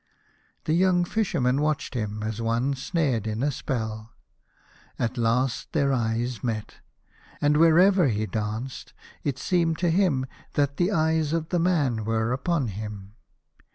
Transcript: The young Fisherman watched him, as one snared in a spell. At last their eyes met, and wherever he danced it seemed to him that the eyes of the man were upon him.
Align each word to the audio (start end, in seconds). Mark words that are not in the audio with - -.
The 0.65 0.73
young 0.73 1.05
Fisherman 1.05 1.61
watched 1.61 1.93
him, 1.93 2.23
as 2.23 2.41
one 2.41 2.73
snared 2.73 3.27
in 3.27 3.43
a 3.43 3.51
spell. 3.51 4.13
At 4.97 5.15
last 5.15 5.73
their 5.73 5.93
eyes 5.93 6.43
met, 6.43 6.77
and 7.39 7.55
wherever 7.55 8.07
he 8.07 8.25
danced 8.25 8.95
it 9.23 9.37
seemed 9.37 9.77
to 9.77 9.91
him 9.91 10.25
that 10.53 10.77
the 10.77 10.91
eyes 10.91 11.33
of 11.33 11.49
the 11.49 11.59
man 11.59 12.03
were 12.03 12.33
upon 12.33 12.69
him. 12.69 13.13